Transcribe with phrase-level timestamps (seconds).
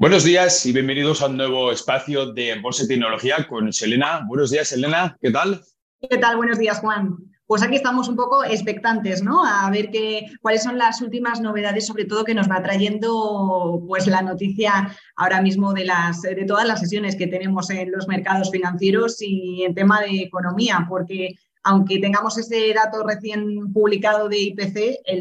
[0.00, 4.24] Buenos días y bienvenidos a un nuevo espacio de Bolsa y Tecnología con Selena.
[4.26, 5.60] Buenos días, Selena, ¿qué tal?
[6.00, 6.38] ¿Qué tal?
[6.38, 7.18] Buenos días, Juan.
[7.44, 9.44] Pues aquí estamos un poco expectantes, ¿no?
[9.44, 14.06] A ver qué, cuáles son las últimas novedades, sobre todo que nos va trayendo pues,
[14.06, 18.50] la noticia ahora mismo de, las, de todas las sesiones que tenemos en los mercados
[18.50, 24.74] financieros y en tema de economía, porque aunque tengamos ese dato recién publicado de IPC,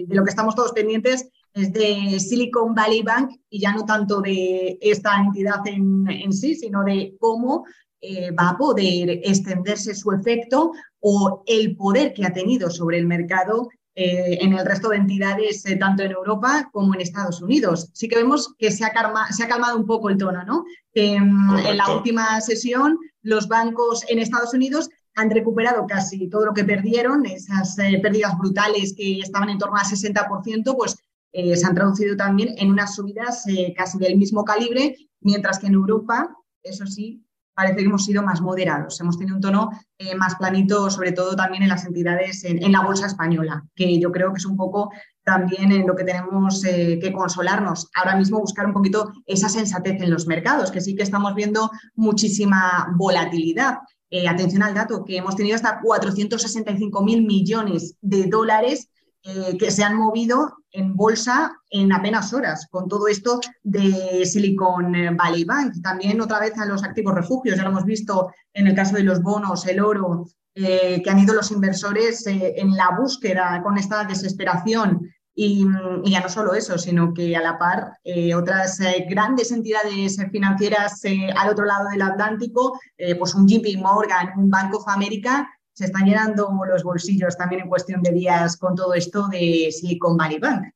[0.07, 4.21] de lo que estamos todos pendientes es de Silicon Valley Bank y ya no tanto
[4.21, 7.65] de esta entidad en, sí, sino de cómo
[8.01, 13.07] eh, va a poder extenderse su efecto o el poder que ha tenido sobre el
[13.07, 17.89] mercado eh, en el resto de entidades, eh, tanto en Europa como en Estados Unidos.
[17.93, 18.91] Sí que vemos que se ha,
[19.31, 20.63] se ha calmado un poco el tono, ¿no?
[20.95, 26.53] Mm, en la última sesión, los bancos en Estados Unidos han recuperado casi todo lo
[26.53, 30.95] que perdieron, esas pérdidas brutales que estaban en torno al 60%, pues
[31.31, 35.67] eh, se han traducido también en unas subidas eh, casi del mismo calibre, mientras que
[35.67, 37.23] en Europa, eso sí,
[37.53, 38.99] parece que hemos sido más moderados.
[38.99, 42.81] Hemos tenido un tono eh, más planito, sobre todo también en las entidades, en, la
[42.81, 44.91] bolsa española, que yo creo que es un poco
[45.23, 47.91] también en lo que tenemos que consolarnos.
[47.93, 51.69] Ahora mismo buscar un poquito esa sensatez en los mercados, que sí que estamos viendo
[51.95, 53.79] muchísima volatilidad.
[54.27, 58.89] atención al dato, que hemos tenido hasta 465 mil millones de dólares
[59.21, 65.17] eh, que se han movido en bolsa en apenas horas, con todo esto de Silicon
[65.17, 65.73] Valley Bank.
[65.83, 69.03] También otra vez a los activos refugios, ya lo hemos visto en el caso de
[69.03, 73.77] los bonos, el oro, eh, que han ido los inversores eh, en la búsqueda con
[73.77, 75.11] esta desesperación.
[75.35, 75.65] Y,
[76.05, 77.93] ya no solo eso, sino que a la par
[78.35, 78.77] otras
[79.09, 81.01] grandes entidades financieras
[81.37, 82.77] al otro lado del Atlántico,
[83.17, 85.47] pues un JP Morgan, un Bank of America,
[85.79, 90.17] se están llenando los bolsillos también en cuestión de días con todo esto de Silicon
[90.17, 90.73] Valley Bank.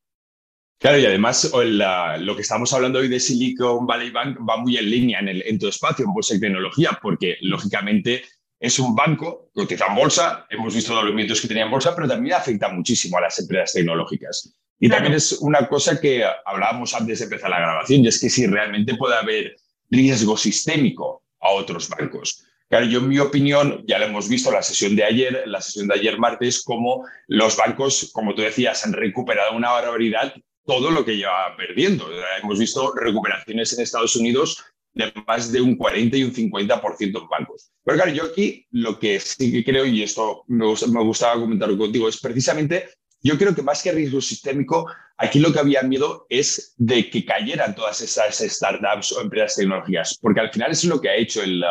[0.78, 4.88] Claro, y además lo que estamos hablando hoy de Silicon Valley Bank va muy en
[4.88, 8.22] línea en, el, en tu espacio, en bolsa y tecnología, porque lógicamente
[8.58, 11.94] es un banco que cotiza en bolsa, hemos visto los movimientos que tenía en bolsa,
[11.94, 14.54] pero también afecta muchísimo a las empresas tecnológicas.
[14.80, 18.30] Y también es una cosa que hablábamos antes de empezar la grabación, y es que
[18.30, 19.54] si realmente puede haber
[19.90, 22.42] riesgo sistémico a otros bancos.
[22.68, 25.60] Claro, yo en mi opinión, ya lo hemos visto en la sesión de ayer, la
[25.60, 30.90] sesión de ayer martes, como los bancos, como tú decías, han recuperado una barbaridad todo
[30.90, 32.08] lo que lleva perdiendo.
[32.42, 34.64] Hemos visto recuperaciones en Estados Unidos
[34.94, 37.70] de más de un 40 y un 50% en bancos.
[37.84, 41.76] Pero claro, yo aquí lo que sí que creo, y esto me, me gustaba comentar
[41.76, 42.88] contigo, es precisamente,
[43.20, 44.86] yo creo que más que riesgo sistémico,
[45.18, 50.18] aquí lo que había miedo es de que cayeran todas esas startups o empresas tecnológicas,
[50.20, 51.62] porque al final es lo que ha hecho el,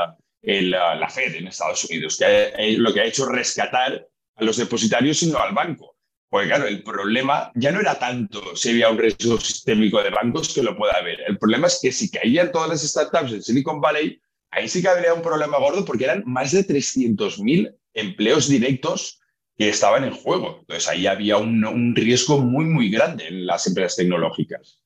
[0.43, 5.39] la Fed en Estados Unidos, que lo que ha hecho rescatar a los depositarios sino
[5.39, 5.95] al banco.
[6.29, 10.53] Porque claro, el problema ya no era tanto si había un riesgo sistémico de bancos
[10.53, 11.21] que lo pueda haber.
[11.27, 14.87] El problema es que si caían todas las startups en Silicon Valley, ahí sí que
[14.87, 19.21] habría un problema gordo porque eran más de 300.000 empleos directos
[19.55, 20.57] que estaban en juego.
[20.61, 24.79] Entonces ahí había un, un riesgo muy, muy grande en las empresas tecnológicas.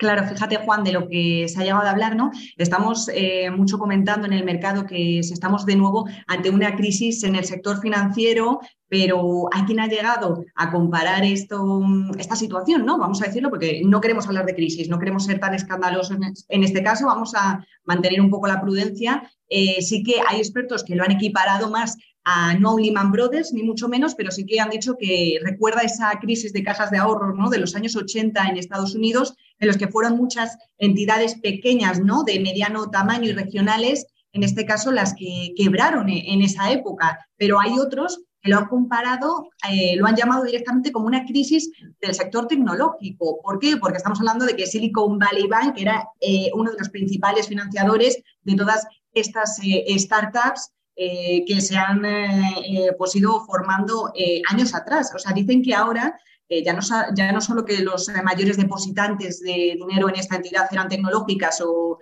[0.00, 2.30] Claro, fíjate Juan, de lo que se ha llegado a hablar, ¿no?
[2.56, 7.36] Estamos eh, mucho comentando en el mercado que estamos de nuevo ante una crisis en
[7.36, 11.82] el sector financiero, pero hay quien ha llegado a comparar esto,
[12.18, 12.96] esta situación, ¿no?
[12.96, 16.16] Vamos a decirlo, porque no queremos hablar de crisis, no queremos ser tan escandalosos
[16.48, 19.30] en este caso, vamos a mantener un poco la prudencia.
[19.50, 23.62] Eh, sí que hay expertos que lo han equiparado más a no Lehman Brothers, ni
[23.62, 27.36] mucho menos, pero sí que han dicho que recuerda esa crisis de cajas de ahorros
[27.36, 27.48] ¿no?
[27.50, 32.22] de los años 80 en Estados Unidos, en los que fueron muchas entidades pequeñas, ¿no?
[32.22, 37.58] de mediano tamaño y regionales, en este caso las que quebraron en esa época, pero
[37.58, 41.70] hay otros que lo han comparado, eh, lo han llamado directamente como una crisis
[42.00, 43.40] del sector tecnológico.
[43.42, 43.76] ¿Por qué?
[43.76, 48.22] Porque estamos hablando de que Silicon Valley Bank era eh, uno de los principales financiadores
[48.42, 54.12] de todas estas eh, startups eh, que se han eh, eh, pues ido formando
[54.50, 55.12] años atrás.
[55.14, 56.18] O sea, dicen que ahora
[56.48, 56.80] ya, no,
[57.14, 61.98] ya no solo que los mayores depositantes de dinero en esta entidad eran tecnológicas o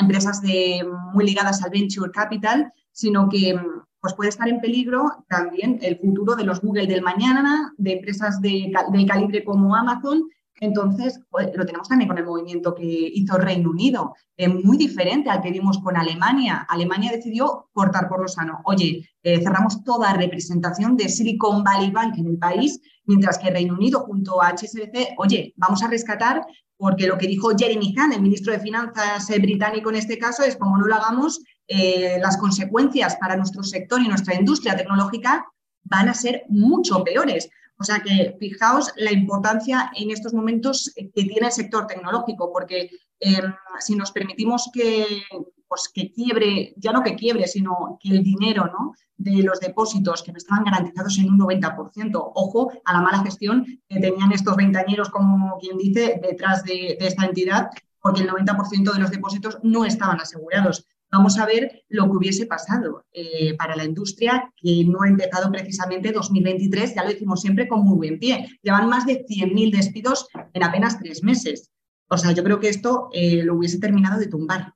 [0.00, 0.82] empresas de,
[1.12, 3.58] muy ligadas al venture capital, sino que
[4.00, 8.40] pues puede estar en peligro también el futuro de los Google del mañana, de empresas
[8.40, 10.26] de, del calibre como Amazon,
[10.60, 14.14] entonces, pues, lo tenemos también con el movimiento que hizo Reino Unido,
[14.62, 16.66] muy diferente al que vimos con Alemania.
[16.68, 18.60] Alemania decidió cortar por lo sano.
[18.64, 23.74] Oye, eh, cerramos toda representación de Silicon Valley Bank en el país, mientras que Reino
[23.74, 26.42] Unido junto a HSBC, oye, vamos a rescatar,
[26.76, 30.42] porque lo que dijo Jeremy Hunt, el ministro de Finanzas eh, británico en este caso,
[30.42, 35.46] es como no lo hagamos, eh, las consecuencias para nuestro sector y nuestra industria tecnológica
[35.84, 37.50] van a ser mucho peores
[37.80, 42.90] O sea que fijaos la importancia en estos momentos que tiene el sector tecnológico, porque
[43.18, 45.22] em, si nos permitimos que,
[45.66, 48.92] pues, que quiebre, ya no que quiebre, sino que el dinero ¿no?
[49.16, 53.64] de los depósitos que no estaban garantizados en un 90%, ojo a la mala gestión
[53.88, 57.70] que tenían estos ventañeros, como quien dice, detrás de, de esta entidad,
[58.02, 62.46] porque el 90% de los depósitos no estaban asegurados vamos a ver lo que hubiese
[62.46, 67.68] pasado eh, para la industria, que no ha empezado precisamente 2023, ya lo decimos siempre,
[67.68, 68.48] con muy buen pie.
[68.62, 71.70] Llevan más de 100.000 despidos en apenas tres meses.
[72.08, 74.72] O sea, yo creo que esto eh, lo hubiese terminado de tumbar.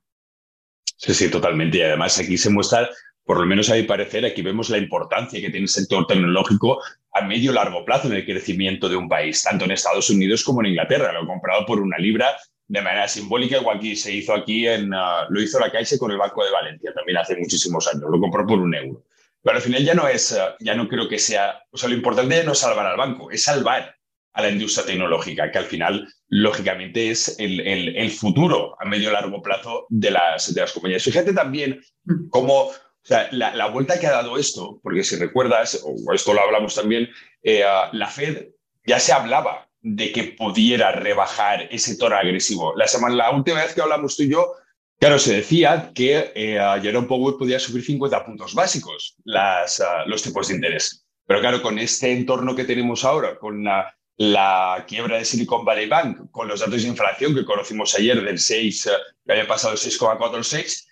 [0.97, 1.77] Sí, sí, totalmente.
[1.77, 2.89] Y además aquí se muestra,
[3.23, 6.81] por lo menos a mi parecer, aquí vemos la importancia que tiene el sector tecnológico
[7.11, 10.61] a medio largo plazo en el crecimiento de un país, tanto en Estados Unidos como
[10.61, 11.11] en Inglaterra.
[11.11, 12.27] Lo he comprado por una libra
[12.67, 16.11] de manera simbólica, igual que se hizo aquí en, uh, lo hizo la Caixa con
[16.11, 19.03] el Banco de Valencia, también hace muchísimos años, lo compró por un euro.
[19.43, 21.95] Pero al final ya no es, uh, ya no creo que sea, o sea, lo
[21.95, 23.95] importante no es salvar al banco, es salvar
[24.33, 29.13] a la industria tecnológica, que al final, lógicamente, es el, el, futuro a medio y
[29.13, 31.03] largo plazo de las, de las compañías.
[31.03, 31.81] Fíjate también
[32.29, 36.33] cómo o sea, la, la, vuelta que ha dado esto, porque si recuerdas, o esto
[36.33, 37.07] lo hablamos también,
[37.43, 38.47] eh, uh, la Fed
[38.85, 42.73] ya se hablaba de que pudiera rebajar ese tono agresivo.
[42.75, 44.53] La, semana, la última vez que hablamos tú y yo,
[44.99, 50.23] claro, se decía que eh, Jerome Powell podía subir 50 puntos básicos las, uh, los
[50.23, 51.05] tipos de interés.
[51.27, 56.31] Pero claro, con este entorno que tenemos ahora, con la, quiebra de Silicon Valley Bank,
[56.31, 58.89] con los datos de inflación que conocimos ayer del 6, uh,
[59.23, 60.87] que había pasado el 6,46,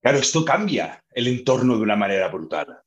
[0.00, 2.78] claro, esto cambia el entorno de una manera brutal.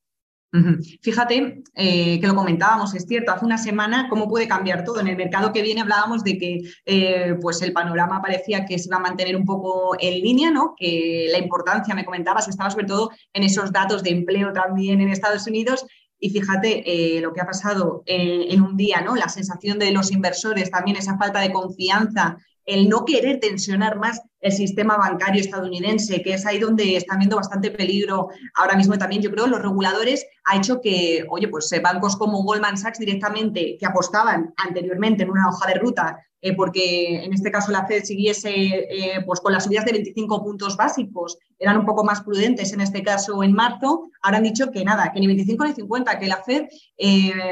[1.01, 4.99] Fíjate eh, que lo comentábamos, es cierto, hace una semana cómo puede cambiar todo.
[4.99, 8.87] En el mercado que viene hablábamos de que eh, pues el panorama parecía que se
[8.87, 10.73] iba a mantener un poco en línea, ¿no?
[10.75, 15.09] que la importancia, me comentabas, estaba sobre todo en esos datos de empleo también en
[15.09, 15.85] Estados Unidos.
[16.19, 16.83] Y fíjate
[17.17, 19.15] eh, lo que ha pasado en un día, ¿no?
[19.15, 22.37] La sensación de los inversores, también esa falta de confianza
[22.69, 27.35] el no querer tensionar más el sistema bancario estadounidense, que es ahí donde están viendo
[27.35, 31.79] bastante peligro ahora mismo también, yo creo, los reguladores, ha hecho que, oye, pues eh,
[31.79, 37.23] bancos como Goldman Sachs directamente, que apostaban anteriormente en una hoja de ruta, eh, porque
[37.23, 41.37] en este caso la Fed siguiese eh, pues con las subidas de 25 puntos básicos,
[41.57, 45.11] eran un poco más prudentes en este caso en marzo, ahora han dicho que nada,
[45.11, 46.67] que ni 25 ni 50, que la Fed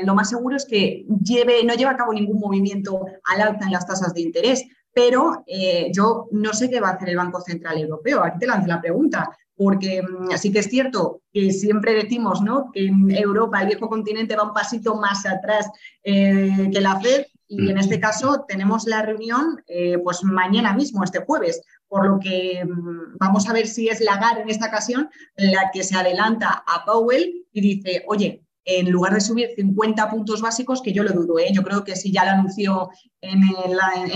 [0.04, 3.72] lo más seguro es que lleve, no lleva a cabo ningún movimiento al alza en
[3.74, 4.64] las tasas de interés
[4.98, 8.24] pero eh, yo no sé qué va a hacer el Banco Central Europeo.
[8.24, 12.72] Aquí te lanzo la pregunta, porque mm, sí que es cierto que siempre decimos ¿no?
[12.74, 15.70] que en Europa, el viejo continente, va un pasito más atrás
[16.04, 21.04] eh, que la FED, y en este caso tenemos la reunión eh, pues mañana mismo,
[21.04, 25.12] este jueves, por lo que mm, vamos a ver si es Lagarde en esta ocasión
[25.36, 30.42] la que se adelanta a Powell y dice, oye, en lugar de subir 50 puntos
[30.42, 31.52] básicos, que yo lo dudo, ¿eh?
[31.54, 32.90] yo creo que si ya lo anunció
[33.22, 33.42] en,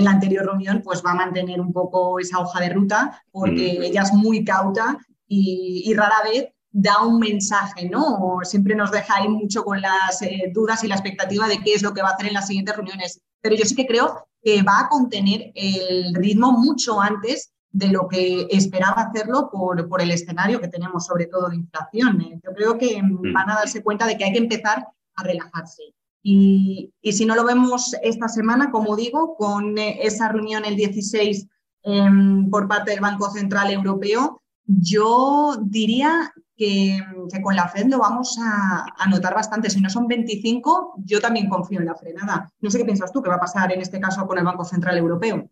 [0.04, 3.84] la anterior reunión, pues va a mantener un poco esa hoja de ruta, porque mm.
[3.84, 8.40] ella es muy cauta y, rara vez da un mensaje, ¿no?
[8.44, 11.82] Siempre nos deja ahí mucho con las eh, dudas y la expectativa de qué es
[11.82, 13.22] lo que va a hacer en las siguientes reuniones.
[13.42, 18.08] Pero yo sí que creo que va a contener el ritmo mucho antes de lo
[18.08, 22.22] que esperaba hacerlo por, por, el escenario que tenemos, sobre todo de inflación.
[22.22, 22.40] ¿eh?
[22.44, 23.34] Yo creo que mm.
[23.34, 24.86] van a darse cuenta de que hay que empezar
[25.16, 25.84] a relajarse.
[26.22, 30.76] Y, y si no lo vemos esta semana, como digo, con eh, esa reunión el
[30.76, 31.48] 16
[31.84, 37.00] em, por parte del Banco Central Europeo, yo diría que,
[37.32, 39.70] que, con la Fed lo vamos a, a, notar bastante.
[39.70, 42.52] Si no son 25, yo también confío en la frenada.
[42.60, 44.64] No sé qué piensas tú que va a pasar en este caso con el Banco
[44.64, 45.50] Central Europeo.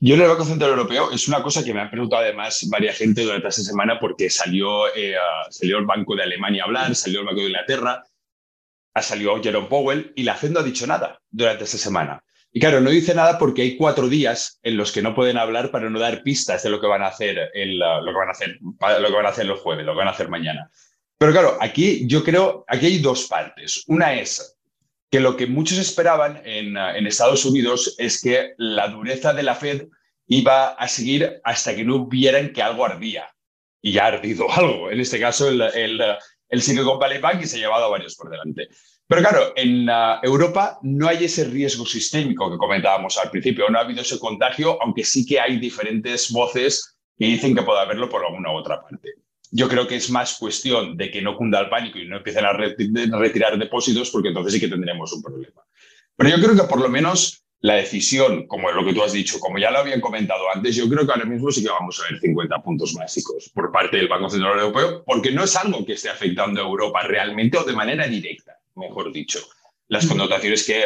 [0.00, 2.96] Yo en el Banco Central Europeo es una cosa que me han preguntado además varias
[2.96, 5.14] gente durante esta semana porque salió, eh,
[5.50, 8.02] salió el Banco de Alemania a hablar, salió el Banco de Inglaterra,
[8.94, 12.22] ha salido Jerome Powell y la Fed no ha dicho nada durante esta semana.
[12.52, 15.70] Y claro, no dice nada porque hay cuatro días en los que no pueden hablar
[15.70, 18.32] para no dar pistas de lo que van a hacer, el, lo, que van a
[18.32, 20.70] hacer lo que van a hacer los jueves, lo que van a hacer mañana.
[21.16, 23.84] Pero claro, aquí yo creo, aquí hay dos partes.
[23.86, 24.58] Una es
[25.10, 26.76] que lo que muchos esperaban en,
[27.06, 29.88] Estados Unidos es que la dureza de la Fed
[30.28, 33.28] iba a seguir hasta que no vieran que algo ardía.
[33.82, 34.90] Y ya ha ardido algo.
[34.90, 36.00] En este caso, el, el,
[36.48, 38.68] el Silicon Valley Bank y se ha llevado varios por delante.
[39.10, 43.68] Pero claro, en uh, Europa no hay ese riesgo sistémico que comentábamos al principio.
[43.68, 47.80] No ha habido ese contagio, aunque sí que hay diferentes voces que dicen que puede
[47.80, 49.08] haberlo por alguna otra parte.
[49.50, 52.44] Yo creo que es más cuestión de que no cunda el pánico y no empiecen
[52.44, 55.62] a retirar depósitos, porque entonces sí que tendremos un problema.
[56.16, 59.38] Pero yo creo que por lo menos la decisión, como lo que tú has dicho,
[59.38, 62.10] como ya lo habían comentado antes, yo creo que ahora mismo sí que vamos a
[62.10, 65.92] ver 50 puntos básicos por parte del Banco Central Europeo, porque no es algo que
[65.94, 69.40] esté afectando a Europa realmente o de manera directa, mejor dicho.
[69.88, 70.84] las connotaciones que,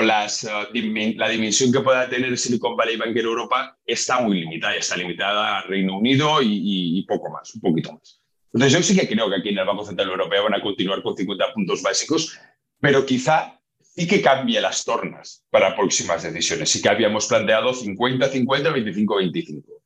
[0.00, 4.76] las, eh, la dimensión que pueda tener Silicon Valley Bank en Europa está muy limitada,
[4.76, 8.20] está limitada a Reino Unido y, y, poco más, un poquito más.
[8.52, 11.02] Entonces yo sí que creo que aquí en el Banco Central Europeo van a continuar
[11.02, 12.38] con 50 puntos básicos,
[12.80, 16.70] pero quizá sí que cambie las tornas para próximas decisiones.
[16.70, 19.82] Sí que habíamos planteado 50, 50, 25, 25.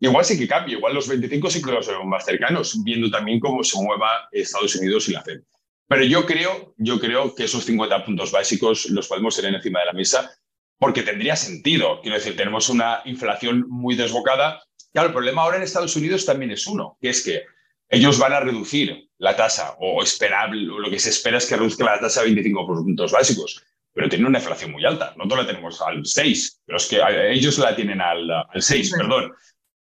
[0.00, 3.40] Igual sí que cambie, igual los 25 sí que los vemos más cercanos, viendo también
[3.40, 5.40] cómo se mueva Estados Unidos y la FED.
[5.88, 9.86] Pero yo creo, yo creo que esos 50 puntos básicos los podemos tener encima de
[9.86, 10.30] la mesa
[10.78, 12.00] porque tendría sentido.
[12.00, 14.62] Quiero decir, tenemos una inflación muy desbocada.
[14.92, 17.44] Claro, el problema ahora en Estados Unidos también es uno, que es que
[17.88, 21.84] ellos van a reducir la tasa o esperar, lo que se espera es que reduzca
[21.84, 23.62] la tasa a 25 puntos básicos,
[23.92, 25.14] pero tienen una inflación muy alta.
[25.16, 27.00] Nosotros la tenemos al 6, pero es que
[27.30, 29.32] ellos la tienen al, al 6, perdón.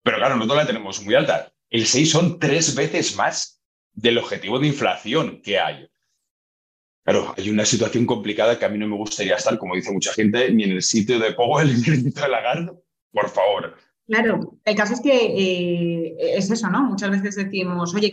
[0.01, 1.51] Pero claro, nosotros la tenemos muy alta.
[1.70, 3.59] El 6 son tres veces más
[3.93, 5.89] del objetivo de inflación que hay.
[7.03, 10.13] Claro, hay una situación complicada que a mí no me gustaría estar, como dice mucha
[10.13, 12.72] gente, ni en el sitio de Powell ni en el sitio de Lagarde.
[13.12, 13.75] Por favor.
[14.08, 16.84] Claro, el caso es que eh, es eso, ¿no?
[16.84, 18.12] Muchas veces decimos, oye,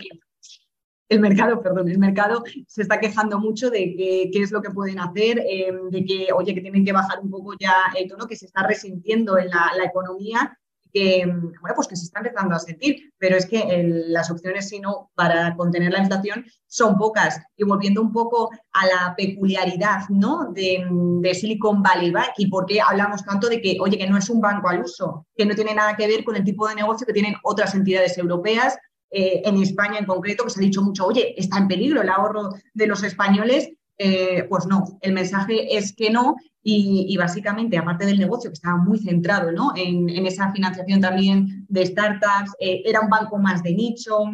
[1.09, 3.95] el mercado, perdón, el mercado se está quejando mucho de
[4.31, 7.29] qué es lo que pueden hacer, eh, de que, oye, que tienen que bajar un
[7.29, 10.57] poco ya el tono, que se está resintiendo en la economía
[10.97, 14.79] que, bueno, pues que se está empezando a sentir, pero es que las opciones, si
[14.79, 17.39] no, para contener la inflación son pocas.
[17.55, 20.51] Y volviendo un poco a la peculiaridad, ¿no?
[20.51, 24.29] De, Silicon Valley Bank y por qué hablamos tanto de que, oye, que no es
[24.29, 27.05] un banco al uso, que no tiene nada que ver con el tipo de negocio
[27.05, 28.77] que tienen otras entidades europeas,
[29.11, 32.09] eh, en España en concreto, que se ha dicho mucho, oye, está en peligro el
[32.09, 33.69] ahorro de los españoles.
[33.99, 36.35] Eh, pues no, el mensaje es que no
[36.69, 39.71] y, básicamente, aparte del negocio que estaba muy centrado ¿no?
[39.73, 44.25] en, esa financiación también de startups, eh, era un banco más de nicho,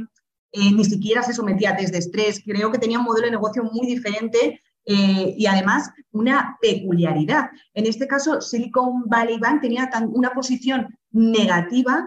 [0.51, 2.41] eh, ni siquiera se sometía a test de estrés.
[2.43, 7.45] Creo que tenía un modelo de negocio muy diferente y además una peculiaridad.
[7.73, 12.05] En este caso, Silicon Valley Bank tenía una posición negativa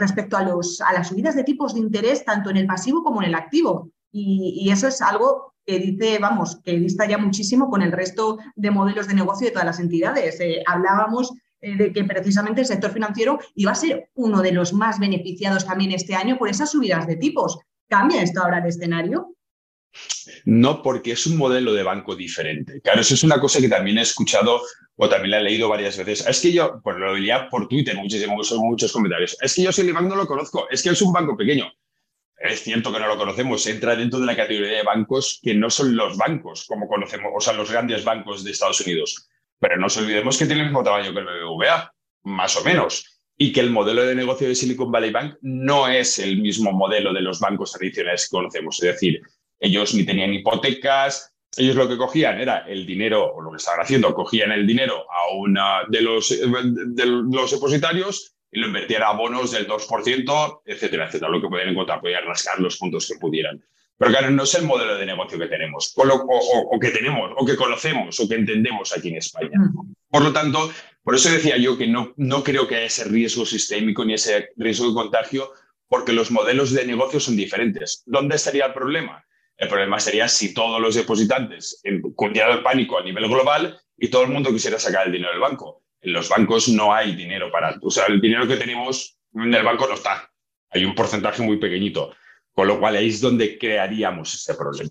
[0.00, 3.20] respecto a, los, a las subidas de tipos de interés tanto en el pasivo como
[3.20, 3.90] en el activo.
[4.10, 8.70] y eso es algo que dice, vamos, que dista ya muchísimo con el resto de
[8.70, 10.40] modelos de negocio de todas las entidades.
[10.40, 14.72] Eh, hablábamos eh, de que precisamente el sector financiero iba a ser uno de los
[14.72, 17.58] más beneficiados también este año por esas subidas de tipos.
[17.86, 19.34] ¿Cambia esto ahora el escenario?
[20.46, 22.80] No, porque es un modelo de banco diferente.
[22.80, 24.62] Claro, eso es una cosa que también he escuchado
[24.96, 26.26] o también la he leído varias veces.
[26.26, 29.36] Es que yo, pues lo leía por Twitter, muchísimos, muchos comentarios.
[29.42, 31.70] Es que yo Bank no lo conozco, es que es un banco pequeño
[32.40, 35.70] es cierto que no lo conocemos, entra dentro de la categoría de bancos que no
[35.70, 39.28] son los bancos como conocemos, o sea, los grandes bancos de Estados Unidos.
[39.58, 41.92] Pero no nos olvidemos que tiene el mismo tamaño que el BBVA,
[42.22, 46.18] más o menos, y que el modelo de negocio de Silicon Valley Bank no es
[46.18, 48.82] el mismo modelo de los bancos tradicionales que conocemos.
[48.82, 49.20] Es decir,
[49.58, 53.80] ellos ni tenían hipotecas, ellos lo que cogían era el dinero, o lo que estaban
[53.80, 59.12] haciendo, cogían el dinero a una de los, de los depositarios y lo invertían a
[59.12, 63.62] bonos del 2%, etcétera, etcétera, lo que podían encontrar, podían rascar los puntos que pudieran.
[63.98, 67.56] Pero claro, no es el modelo de negocio que tenemos, o, que tenemos, o que
[67.56, 69.58] conocemos, o que entendemos aquí en España.
[70.08, 70.70] Por lo tanto,
[71.02, 74.50] por eso decía yo que no, no creo que haya ese riesgo sistémico ni ese
[74.56, 75.50] riesgo de contagio,
[75.88, 78.04] porque los modelos de negocio son diferentes.
[78.06, 79.24] ¿Dónde estaría el problema?
[79.56, 81.82] El problema sería si todos los depositantes
[82.14, 85.40] cundieran el pánico a nivel global y todo el mundo quisiera sacar el dinero del
[85.40, 87.76] banco en los bancos no hay dinero para...
[87.82, 90.30] O sea, el dinero que tenemos en el banco no está.
[90.70, 92.14] Hay un porcentaje muy pequeñito.
[92.52, 94.90] Con lo cual ahí es donde crearíamos ese problema.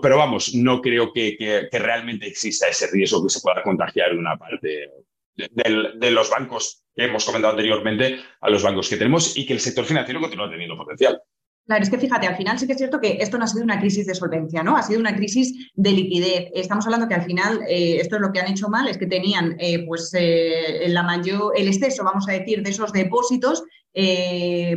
[0.00, 4.90] Pero vamos, no creo que, realmente exista ese riesgo que se pueda contagiar una parte
[5.34, 9.52] de, de, los bancos que hemos comentado anteriormente a los bancos que tenemos y que
[9.52, 11.20] el sector financiero continúa teniendo potencial.
[11.68, 13.62] Claro, es que fíjate, al final sí que es cierto que esto no ha sido
[13.62, 14.74] una crisis de solvencia, ¿no?
[14.74, 16.50] Ha sido una crisis de liquidez.
[16.54, 19.04] Estamos hablando que al final eh, esto es lo que han hecho mal, es que
[19.04, 21.06] tenían eh, pues eh, la
[21.54, 23.64] el exceso, vamos a decir, de esos depósitos,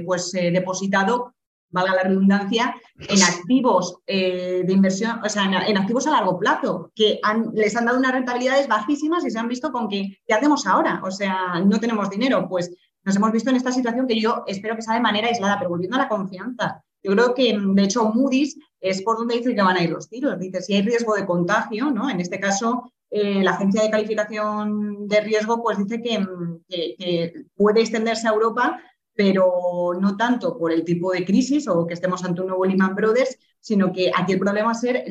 [0.06, 1.34] pues depositado,
[1.70, 7.22] valga la redundancia, en activos de inversión, o sea, en, activos a largo plazo, que
[7.54, 11.02] les han dado unas rentabilidades bajísimas y se han visto con que, ¿qué hacemos ahora?
[11.06, 12.70] O sea, no tenemos dinero, pues
[13.04, 15.70] nos hemos visto en esta situación que yo espero que sea de manera aislada, pero
[15.70, 16.84] volviendo a la confianza.
[17.04, 20.08] Yo creo que, de hecho, Moody's es por donde dice que van a ir los
[20.08, 20.40] tiros.
[20.40, 22.10] Dice, si hay riesgo de contagio, ¿no?
[22.10, 26.26] En este caso, eh, la agencia de calificación de riesgo pues dice que,
[26.70, 28.80] que, puede extenderse a Europa,
[29.14, 32.96] pero no tanto por el tipo de crisis o que estemos ante un nuevo Lehman
[32.96, 35.06] Brothers, sino que aquí el problema va a ser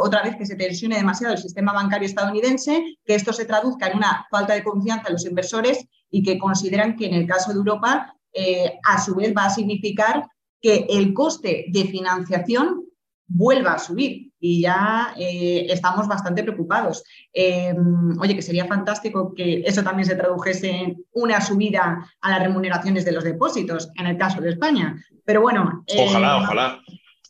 [0.00, 3.98] otra vez que se tensione demasiado el sistema bancario estadounidense, que esto se traduzca en
[3.98, 7.58] una falta de confianza en los inversores y que consideran que en el caso de
[7.58, 10.26] Europa, eh, a su vez, va a significar
[10.62, 12.84] que el coste de financiación
[13.28, 17.02] vuelva a subir y ya eh, estamos bastante preocupados.
[17.32, 22.40] Em, oye, que sería fantástico que eso también se tradujese en una subida a las
[22.40, 24.94] remuneraciones de los depósitos, en el caso de España.
[25.24, 25.84] Pero bueno.
[25.98, 26.80] Ojalá, ojalá.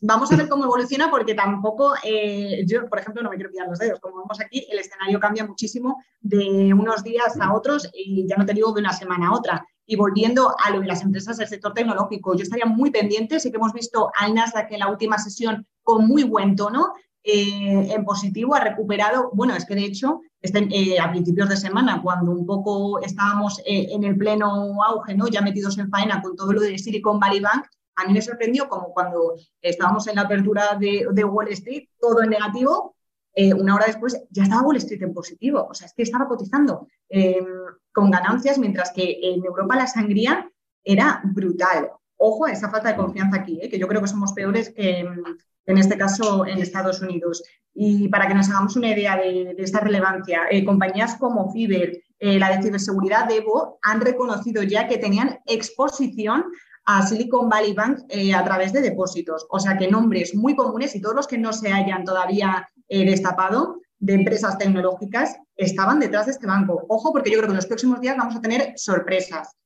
[0.03, 3.69] Vamos a ver cómo evoluciona porque tampoco, eh, yo por ejemplo no me quiero pillar
[3.69, 8.27] los dedos, como vemos aquí el escenario cambia muchísimo de unos días a otros y
[8.29, 9.67] ya no te digo de una semana a otra.
[9.87, 13.51] Y volviendo a lo de las empresas del sector tecnológico, yo estaría muy pendiente, sí
[13.51, 18.05] que hemos visto al Nasdaq en la última sesión con muy buen tono, eh, en
[18.05, 22.33] positivo, ha recuperado, bueno, es que de hecho, este, eh, a principios de semana, cuando
[22.33, 25.29] un poco estábamos en el pleno auge, ¿no?
[25.29, 28.69] ya metidos en faena con todo lo de Silicon Valley Bank, a mí me sorprendió
[28.69, 32.95] como cuando estábamos en la apertura de, Wall Street, todo en negativo,
[33.35, 35.67] eh, una hora después ya estaba Wall Street en positivo.
[35.71, 37.47] O sea, es que estaba cotizando em,
[37.93, 40.51] con ganancias, mientras que en Europa la sangría
[40.85, 41.91] era brutal.
[42.19, 45.07] Ojo a esa falta de confianza aquí, eh, que yo creo que somos peores que
[45.69, 47.43] en este caso en Estados Unidos.
[47.75, 52.57] Y para que nos hagamos una idea de, esta relevancia, eh, compañías como Fiber, la
[52.57, 56.47] de ciberseguridad Evo, han reconocido ya que tenían exposición
[56.87, 59.47] a Silicon Valley Bank eh, a través de depósitos.
[59.51, 63.05] O sea que nombres muy comunes y todos los que no se hayan todavía eh,
[63.05, 66.87] destapado de empresas tecnológicas estaban detrás de este banco.
[66.89, 69.57] Ojo, porque yo creo que en los próximos días vamos a tener sorpresas.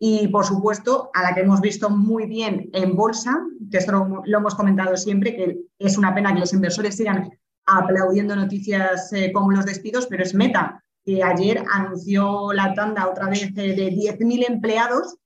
[0.00, 3.40] Y por supuesto, a la que hemos visto muy bien en bolsa,
[3.70, 3.92] que esto
[4.24, 7.30] lo, hemos comentado siempre, que es una pena que los inversores sigan
[7.66, 13.28] aplaudiendo noticias eh, como los despidos, pero es Meta, que ayer anunció la tanda otra
[13.28, 15.16] vez de 10.000 empleados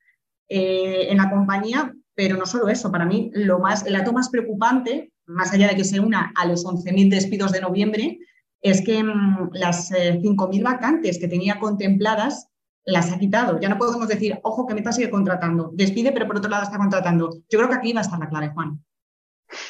[0.48, 4.28] eh, en la compañía, pero no solo eso, para mí lo más, el dato más
[4.28, 8.18] preocupante, más allá de que se una a los 11.000 despidos de noviembre,
[8.60, 12.48] es que mm, las 5.000 eh, vacantes que tenía contempladas
[12.84, 13.60] las ha quitado.
[13.60, 16.78] Ya no podemos decir, ojo, que Meta sigue contratando, despide, pero por otro lado está
[16.78, 17.30] contratando.
[17.50, 18.82] Yo creo que aquí va a estar la clave, Juan.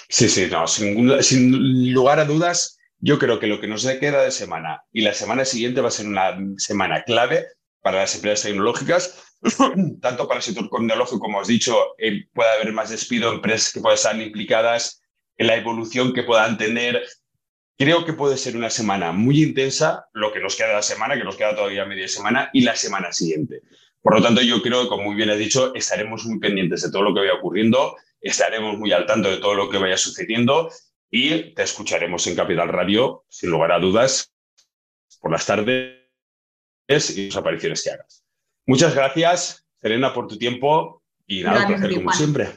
[0.08, 4.22] Sí, sí, no, sin, sin lugar a dudas, yo creo que lo que nos queda
[4.22, 7.46] de semana y la semana siguiente va a ser una semana clave
[7.82, 9.27] para las empresas tecnológicas
[10.00, 13.80] tanto para el sector tecnológico, como has dicho, eh, puede haber más despido, empresas que
[13.80, 15.02] puedan estar implicadas
[15.36, 17.02] en la evolución que puedan tener.
[17.76, 21.24] Creo que puede ser una semana muy intensa, lo que nos queda la semana, que
[21.24, 23.62] nos queda todavía media semana, y la semana siguiente.
[24.02, 27.02] Por lo tanto, yo creo como muy bien has dicho, estaremos muy pendientes de todo
[27.02, 30.70] lo que vaya ocurriendo, estaremos muy al tanto de todo lo que vaya sucediendo
[31.10, 34.32] y te escucharemos en Capital Radio, sin lugar a dudas,
[35.20, 35.94] por las tardes
[36.88, 38.27] y las apariciones que hagas.
[38.68, 42.50] Muchas gracias, Serena, por tu tiempo y nada, un placer como siempre.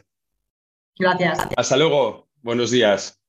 [0.99, 1.39] Gracias.
[1.55, 2.27] Hasta luego.
[2.41, 3.20] Buenos días.